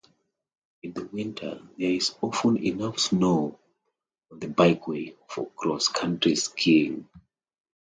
In 0.81 0.93
the 0.93 1.05
winter 1.05 1.61
there 1.77 1.91
is 1.91 2.15
often 2.23 2.57
enough 2.65 2.97
snow 2.97 3.59
on 4.31 4.39
the 4.39 4.47
bikeway 4.47 5.15
for 5.27 5.45
cross-country 5.51 6.35
skiing. 6.37 7.07